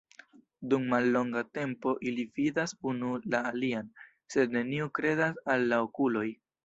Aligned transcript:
Dum 0.69 0.85
mallonga 0.93 1.43
tempo 1.57 1.93
ili 2.11 2.25
vidas 2.39 2.73
unu 2.93 3.11
la 3.35 3.43
alian, 3.51 3.93
sed 4.37 4.57
neniu 4.59 4.89
kredas 5.01 5.39
al 5.57 5.69
la 5.75 5.81
okuloj. 5.91 6.27